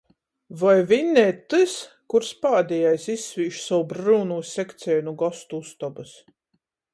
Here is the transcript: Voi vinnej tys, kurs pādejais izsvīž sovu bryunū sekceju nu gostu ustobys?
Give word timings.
Voi 0.59 0.79
vinnej 0.91 1.29
tys, 1.53 1.75
kurs 2.13 2.31
pādejais 2.45 3.05
izsvīž 3.17 3.61
sovu 3.67 3.87
bryunū 3.93 4.39
sekceju 4.53 5.05
nu 5.11 5.15
gostu 5.23 5.61
ustobys? 5.67 6.17